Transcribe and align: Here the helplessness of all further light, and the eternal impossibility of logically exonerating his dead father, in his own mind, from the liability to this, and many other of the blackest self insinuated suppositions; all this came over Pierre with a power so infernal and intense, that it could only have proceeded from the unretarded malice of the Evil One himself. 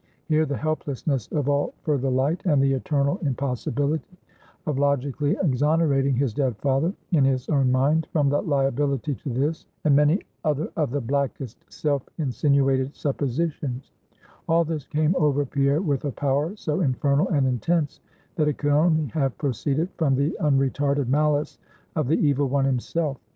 Here 0.25 0.47
the 0.47 0.57
helplessness 0.57 1.27
of 1.27 1.47
all 1.47 1.75
further 1.83 2.09
light, 2.09 2.41
and 2.43 2.59
the 2.59 2.73
eternal 2.73 3.17
impossibility 3.21 4.17
of 4.65 4.79
logically 4.79 5.37
exonerating 5.43 6.15
his 6.15 6.33
dead 6.33 6.57
father, 6.57 6.91
in 7.11 7.23
his 7.23 7.47
own 7.49 7.71
mind, 7.71 8.07
from 8.11 8.27
the 8.27 8.41
liability 8.41 9.13
to 9.13 9.29
this, 9.29 9.67
and 9.83 9.95
many 9.95 10.21
other 10.43 10.71
of 10.75 10.89
the 10.89 11.01
blackest 11.01 11.63
self 11.71 12.01
insinuated 12.17 12.95
suppositions; 12.95 13.91
all 14.49 14.65
this 14.65 14.87
came 14.87 15.15
over 15.19 15.45
Pierre 15.45 15.83
with 15.83 16.03
a 16.03 16.11
power 16.11 16.55
so 16.55 16.79
infernal 16.81 17.27
and 17.29 17.45
intense, 17.45 17.99
that 18.37 18.47
it 18.47 18.57
could 18.57 18.71
only 18.71 19.05
have 19.09 19.37
proceeded 19.37 19.87
from 19.97 20.15
the 20.15 20.35
unretarded 20.39 21.09
malice 21.09 21.59
of 21.95 22.07
the 22.07 22.17
Evil 22.17 22.49
One 22.49 22.65
himself. 22.65 23.19